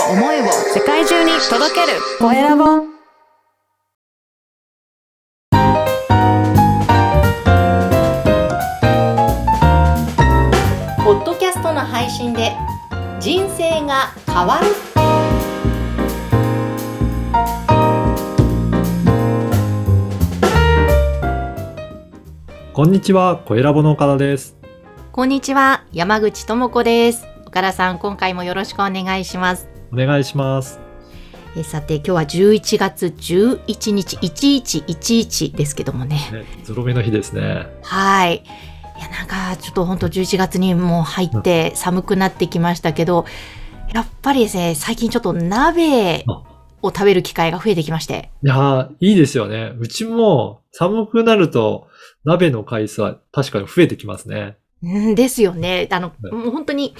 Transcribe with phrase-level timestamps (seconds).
[0.00, 1.98] を思いを世界中に届ける。
[2.18, 2.64] コエラボ
[11.04, 12.52] ポッドキャストの配信で
[13.20, 14.66] 人生が変わる。
[22.72, 24.56] こんにちは、コエラボの岡田です。
[25.12, 27.34] こんにちは山口智子です。
[27.54, 30.80] 岡田さん今回もよろしくお願いしますお願いします。
[31.56, 37.68] えさて今日は11月11日1111ですけどもねね、ゾロ目の日ですね。
[37.82, 43.24] はいいやなんかちょっと本当11月にもう入って寒くなってきましたけど
[43.92, 46.24] やっぱりですね最近ちょっと鍋
[46.82, 49.74] を食べる機会が増えてきましていやー、いいですよね。
[49.78, 51.86] うちも寒くなると
[52.24, 54.56] 鍋の回数は確かに増えてきますね。
[54.82, 56.94] うんですよねあの、はいもう本当に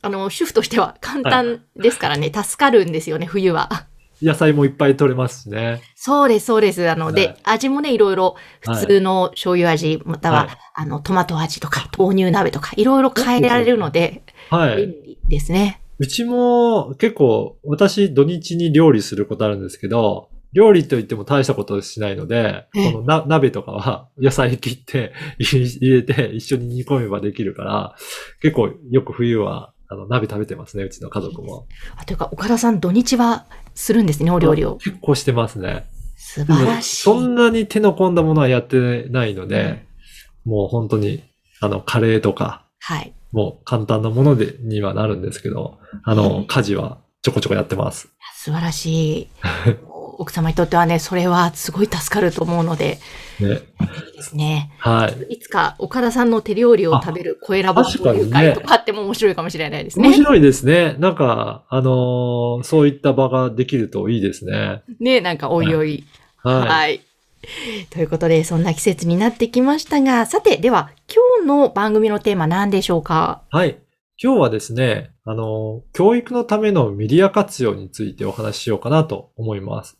[0.00, 3.86] あの主婦としては簡単ですからね、助かるんですよね冬は。
[4.20, 5.80] 野菜もいっぱい取れますしね。
[5.94, 6.88] そうです、そうです。
[6.90, 14.76] あの、はいで、味もね、いろいろ、普通の醤油味、または、はいあの、トマト味とか、豆乳鍋とか、いろいろ変えられるので、はい。
[14.76, 15.80] 便利ですね。
[15.98, 27.96] うちも結構、私土日に料理することあるんですけど、料理といっても大したことしないので、ええこのな鍋とかは野菜切って 入れて一緒に煮込めばできるから、
[28.40, 31.66] 結構よく冬はあの鍋食べてますね、うちの家族も。
[31.96, 34.76] あというか、岡田さん、土日はするんですね、お料理を。
[34.76, 35.86] 結構してますね。
[36.16, 37.02] 素晴らしい。
[37.02, 39.86] そんなに手の込んだものはやってないので、
[40.44, 41.22] もう本当に、
[41.60, 43.12] あの、カレーとか、はい。
[43.32, 48.08] もう簡単なものでにはなるんですけど、あうの、ん家事はちょこちょこやってます。
[48.34, 49.28] 素晴らしい。
[50.18, 52.98] 奥様にとってはね、それはすごい助かると思うので、
[53.40, 53.46] ね。
[53.48, 54.72] いいですね。
[54.78, 55.34] はい。
[55.34, 60.08] いつか岡田さんの手料理を食べる声ラボ確かにね交流会とかあっても面白いかもしれないですね。
[60.08, 60.96] 面白いですね。
[60.98, 64.82] なんか、あのーそういった場ができるといいですね。
[64.98, 66.04] ね、なんかおいおい。
[66.42, 66.68] はい。
[66.68, 67.00] はい。
[67.90, 73.42] ということで、そんな季節になってきましたが、さて、では、今日の番組のテーマ何でしょうか？
[73.50, 73.78] はい。
[74.20, 79.96] 今日はですね、あのー教育のためのメディア活用についてお話ししようかなと思います。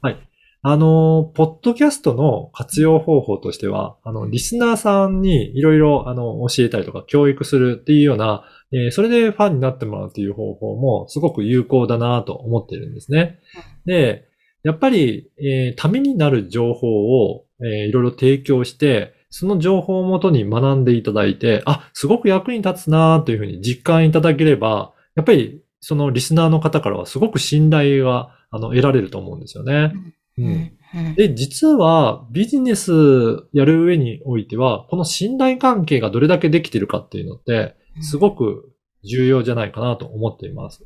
[0.00, 0.18] はい。
[0.62, 13.40] あのー、ポッドキャストの活用方法としては、あの、リスナーさんにいろいろ、あの、教えたりとか教育するっていうような、えーそれでファンになってもらうっていう方法もすごく有効だなと思ってるんですね。
[13.84, 14.28] で、
[14.62, 16.86] やっぱり、えーためになる情報
[17.26, 29.92] を、えーいろいろ提供して、その情報をもとに学んでいただいて、あ、すごく役に立つなというふうに実感いただければ、やっぱりそのリスナーの方からはすごく信頼があの得られると思うんですよね。
[30.36, 30.72] うん。
[30.94, 31.14] うん。
[31.14, 32.92] で、実はビジネス
[33.52, 38.72] やる上においては、この信頼関係がどれだけできてるかっていうのって、すごく
[39.04, 40.84] 重要じゃないかなと思っています。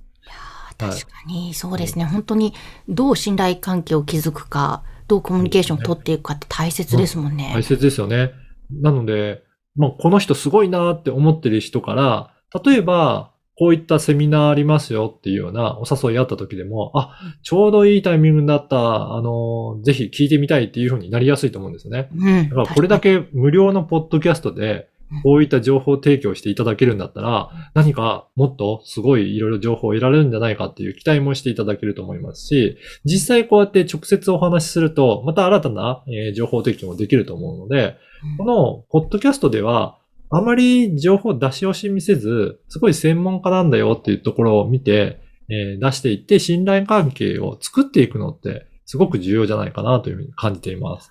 [0.76, 2.04] 確かに、そうですね。
[2.04, 2.52] 本当に、
[2.88, 7.52] どう信頼関係を築くか、どうコミュニケーションを取っていくかって大切ですもんね。
[7.54, 8.32] 大切ですよね。
[8.70, 9.42] なので、
[9.76, 12.30] まあ、この人すごいなって思ってる人から、
[12.64, 22.08] 例えば、こういったセミナーありますよっていうようなお誘いあった時でも、あ、ちょうどいいタイミングだった、あの、ぜひ聞いてみたいっていうふうになりやすいと思うんですよね。
[22.16, 22.48] うん。
[22.48, 24.86] だからこれだけ無料のポッドキャストでうん、
[25.22, 37.96] こういった情報提供していただけるんだったら、何かもっとすごいいろいろ情報を得られるんじゃないかっていう期待もしていただけると思いますし、実際こうやって直接お話しすると、また新たな、えー情報提供もできると思うので、
[38.38, 39.98] このポッドキャストでは、
[40.30, 51.10] あまり情報出し惜しみせず、すごい専門家なんだよっていうところを見て、えー出していって信頼関係を作っていくのって、すごく重要じゃないかなというふうに感じています。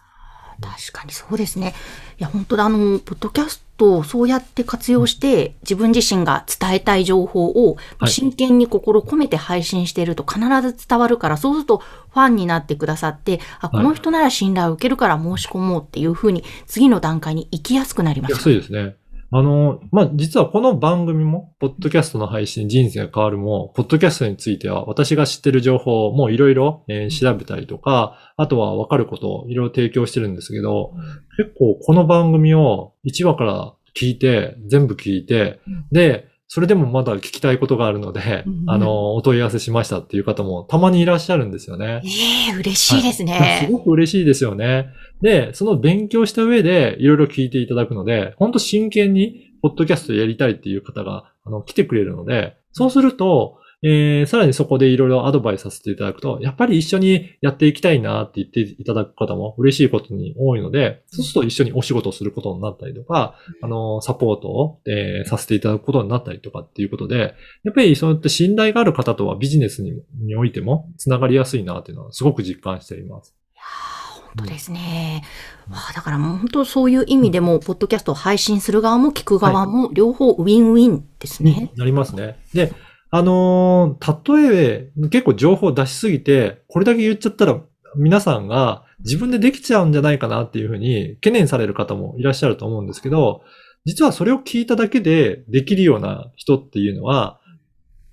[0.64, 1.74] 確かにそうですね。
[2.20, 18.34] いや、本当だ、あの、ポッドキャストをそうやって活用して、自分自身が伝えたい情報をはい真剣に心込めて配信していると必ず伝わるから、そうするとファンになってくださって、あ、この人なら信頼を受けるから申し込もうっていうふうに、次の段階に行きやすくなります。
[18.34, 18.96] 安いですね。
[19.36, 30.94] あの、まあ、実はこの番組も、ポッドキャストの配信人生が変わるも、ポッドキャストについては私が知ってる情報もいろいろえー調べたりとか、あとは分かることをいろいろ提供してるんですけど、
[31.36, 42.04] 結構この番組を1話から聞いて、全部聞いてうん、で、それでもまだ聞きたいことがあるので、うんあの、お問い合わせしましたっていう方もたまにいらっしゃるんですよね。
[42.06, 43.68] ええ嬉しいですすね。
[43.72, 44.90] ごく嬉しいですよね。
[45.24, 73.36] で、その勉強した上でいろいろ聞いていただくので、本当真剣にポッドキャストやりたいっていう方があの来てくれるので、そうすると、えー、さらにそこでいろいろアドバイスさせていただくと、やっぱり一緒にやっていきたいなって言っていただく方も嬉しいことに多いので、そうすると一緒にお仕事をすることになったりとか、あの、サポートを、えー、させていただくことになったりとかっていうことで、やっぱりそうやって信頼がある方とはビジネスににおいてもつながりやすいなっていうのはすごく実感しています。
[74.36, 75.24] 本当ですね。
[75.68, 81.52] うん、だからもう本当そういう意味でも、ポッドキャストを配信する側も聞く側も両方ウィンウィンですね。
[81.52, 82.40] はい、なりますね。
[82.54, 82.74] で、
[83.16, 87.62] あのー、例え、結構情報出しすぎて、これだけ言っちゃったら、
[87.96, 93.44] 皆さんが自分でできちゃうんじゃないかなっていうふうに懸念される方もいらっしゃると思うんですけど、
[93.86, 97.40] 実はそれを聞いただけでできるような人っていうのは、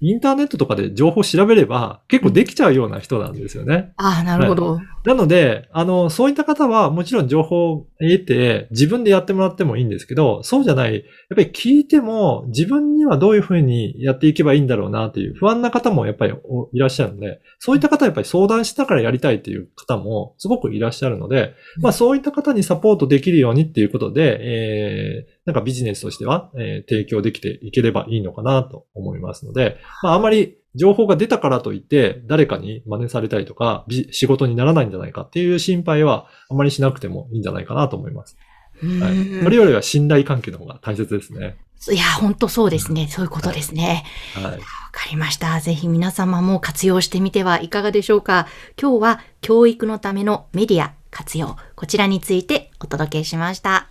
[0.03, 3.95] インターネットとかで情報を調べれば結構できちゃうような人なんですよね。
[3.97, 16.35] ああ、なるほど、はい、なので、あの、そういった方はもちろん情報を得て自分でやってもらってもいいんですけど、そうじゃない、やっぱり聞いても自分にはどういうふうにやっていけばいいんだろうなっていう不安な方もやっぱり
[16.73, 38.37] いらっしゃるので、そういった方はやっぱり相談しながらやりたいっていう方もすごくいらっしゃるので、まあそういった方にサポートできるようにっていうことで、えー、なんかビジネスとしては、えー、提供できていければいいのかなと思いますので、まああまり情報が出たからといって誰かに真似されたりとか、仕事にならないんじゃないかっていう心配はあまりしなくてもいいんじゃないかなと思います。
[38.83, 41.59] はい、それよりは信頼関係の方が大切ですね。
[41.91, 43.09] いや、本当そうですね。
[43.09, 44.05] そういうことですね。
[44.35, 44.45] はい。
[44.45, 44.67] わ、はい、か
[45.11, 45.61] りました。
[45.61, 48.47] ぜひ皆様も活用してみてはいかがでしょうか。
[48.81, 53.89] 今日は教育のためのメディア活用、こちらについてお届けしました。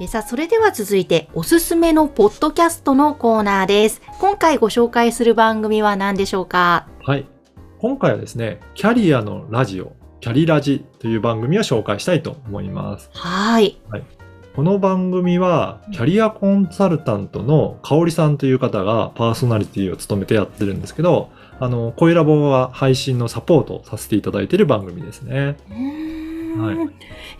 [0.00, 4.00] えさあ、それでは続いて、おすすめのポッドキャストのコーナーです。
[4.20, 6.86] 今回ご紹介する番組は何でしょうか？
[7.02, 7.26] はい。
[7.80, 13.10] 今回はですね、キャリアのラジオ、キャリラジという番組を紹介したいと思います。
[13.12, 13.80] はい。
[13.88, 14.04] はい。
[14.54, 25.56] この番組は、キャリアコンサルタントの香織さんという方がパーソナリティを務めてやってるんですけど、あの、声ラボは配信のサポートをさせていただいている番組ですね。
[26.56, 26.76] はい、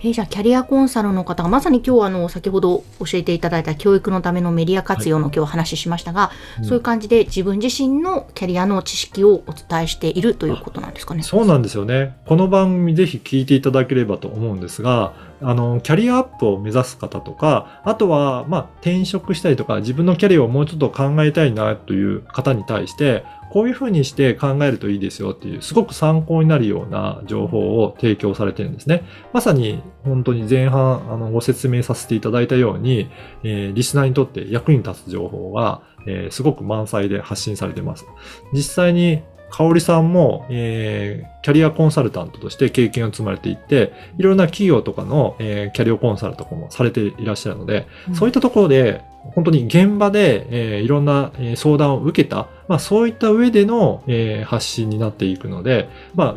[0.01, 6.33] えー、じゃあキャリアコンサルの方がまさに今日あの先ほど教えていただいた教育のためのメディア活用の今日話しましたが、は
[6.63, 11.23] い、そういう感じで自分自身のキャリアの知識をお伝えしているということなんですかね。
[11.23, 12.17] そうなんですよね。
[12.27, 29.05] この番組ぜひ聞いていただければと思うんですが、あの、キャリアアップを目指す方とか、あとは、まあ、転職したりとか、自分のキャリアをもうちょっと考えたいなという方に対して、こういうふうにして考えるといいですよっていう、すごく参考になるような情報を提供されてるんですね。
[29.33, 33.09] まさに本当に前半あのご説明させていただいたように、
[33.45, 38.05] えー、リスナーにとって役に立つ情報が、えー、すごく満載で発信されてます。
[38.53, 49.03] 実際に香織さんも、えー、キャリアコンサルタントとして経験を積まれていって、いろんな企業とかの、えー、キャリアコンサルとかもされていらっしゃるので、うん、そういったところで、
[49.35, 50.47] 本当に現場で、
[50.77, 56.37] えー、いろんな、え相談を受けた、まあそういった上での、えー、発信になっていくので、ま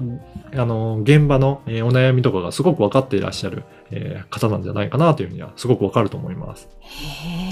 [0.54, 6.68] あ、あの、現場の、えー、お悩みとかがすごく分かっていらっしゃる、えー、方なんじゃないかなというふうにはすごくわかると思います。
[6.82, 7.51] へ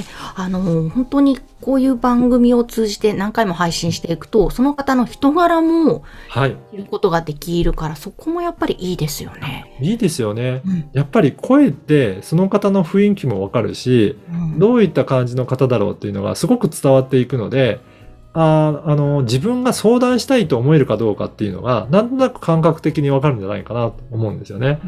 [0.00, 0.04] え、
[0.34, 6.56] あの、本当にこういう番組を通じて何回も配信していくと、その方の人柄も、はい。
[6.70, 9.76] 知ることができるから、そこもやっぱりいいですよね。
[9.80, 10.62] いいですよね。
[10.66, 17.80] うん、やっぱり声ってその方の雰囲気もわかるし、うん、どういった感じの方だろうっていうのがすごく伝わっていくので、
[18.32, 24.78] ああの、自分が相談したいと思えるかどうかっていうのが、なんとなく感覚的にわかるんじゃないかなと思うんですよね。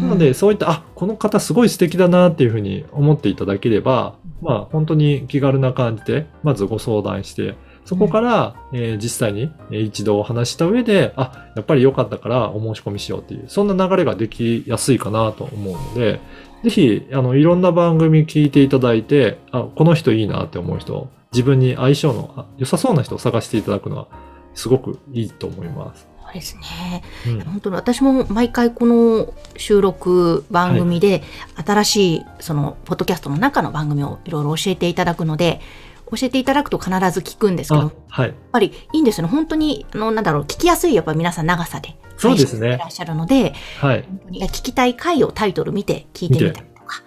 [0.00, 16.20] なので、そういった、あ、この方すごい素敵だなっていうふうに思っていただければ、まあ、本当に気軽な感じで、まずご相談して、そこから、えー、実際に一度お話した上で、あ、やっぱり良かったからお申し込みしようっていう、そんな流れができやすいかなと思うので、
[16.62, 24.08] ぜひ、あの、いろんな番組聞いていただいて、あ、この人いいなって思う人、自分に相性の良さそうな人を探していただくのは、
[24.54, 26.08] すごくいいと思います。
[26.24, 31.24] そうですね、うん、本当に私も毎回この収録番組で
[31.66, 35.60] 新しいそのポッドキャストの中の番組をいろいろ教えていただくので
[36.08, 39.32] 教えていただくと必ず聞くんですけど、はい、やっぱりいいんですよね。
[39.32, 42.74] 本当にあのなんだろう聞きやすいやっぱり皆さん長さでそうですね。
[42.74, 47.02] いらっしゃるので、はい、本当に聞きたい回をタイトル見て聞いてみたりとか。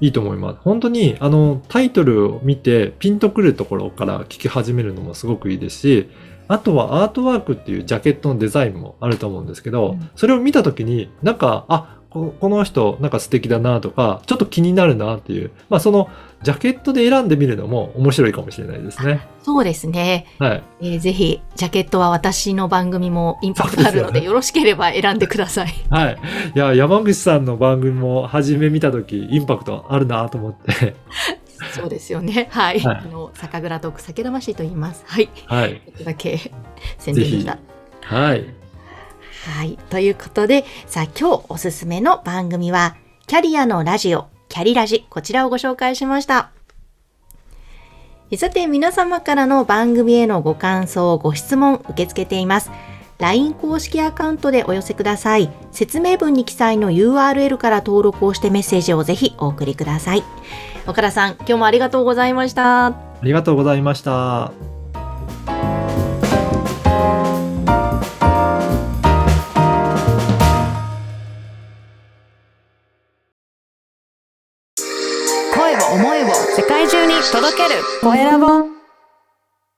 [0.00, 0.60] いいと思います。
[0.62, 6.08] 本当に、あの、タイトルを見て、ピンとくるところから聞き始めるのもすごくいいですし、
[6.48, 16.10] あとはアートワークっていうジャケットのデザインもあると思うんですけど、うん、それを見たときに、なんか、あ、ここの人なんか素敵だなとか、ちょっと気になるなっていう、まあその
[16.42, 19.20] ジャケットで選んでみるのも面白いかもしれないですね。
[19.42, 20.26] そうですね。
[20.38, 20.62] はい。
[20.80, 25.68] えーぜひ、ジャケットは私の番組もインパクトあるので、よろしければ選んでください。
[25.90, 26.18] はい。
[26.54, 30.96] いや、山口さんの番組も初め見たとき、インパクトあるなと思って。
[31.72, 32.48] そうですよね。
[32.50, 32.80] はい。
[32.80, 35.04] はいあの、酒蔵トーク酒魂と言います。
[35.06, 35.28] はい。
[35.46, 35.80] はい。
[36.04, 36.38] だけ
[36.98, 37.58] 宣伝でした。
[38.02, 38.59] はい。
[39.46, 39.78] はい。
[39.88, 46.50] ということで、さあ今日おすすめの番組は、キャリアのラジオ、キャリラジ、こちらをご紹介しました。
[48.36, 52.70] さて、皆様からの番組へのご感想、ご質問、受け付けています。
[53.18, 55.50] LINE 公式アカウントでお寄せください。
[55.72, 60.24] 説明文に記載の URL から登録をしてメッセージをぜひお送りください。
[60.86, 62.86] 岡田さん、今日もありがとうございました。
[62.86, 64.79] ありがとうございました。